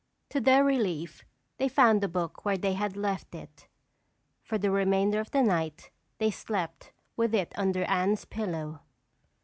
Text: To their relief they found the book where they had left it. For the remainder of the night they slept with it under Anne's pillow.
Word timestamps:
To 0.29 0.41
their 0.41 0.63
relief 0.63 1.23
they 1.57 1.67
found 1.67 2.01
the 2.01 2.07
book 2.07 2.43
where 2.43 2.57
they 2.57 2.73
had 2.73 2.97
left 2.97 3.35
it. 3.35 3.67
For 4.41 4.57
the 4.57 4.71
remainder 4.71 5.19
of 5.19 5.29
the 5.29 5.43
night 5.43 5.91
they 6.17 6.31
slept 6.31 6.91
with 7.15 7.35
it 7.35 7.53
under 7.55 7.83
Anne's 7.83 8.25
pillow. 8.25 8.81